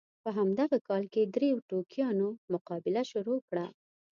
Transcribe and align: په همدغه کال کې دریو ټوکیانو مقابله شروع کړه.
په 0.23 0.29
همدغه 0.37 0.77
کال 0.87 1.03
کې 1.13 1.21
دریو 1.33 1.65
ټوکیانو 1.69 2.27
مقابله 2.53 3.01
شروع 3.11 3.39
کړه. 3.49 3.65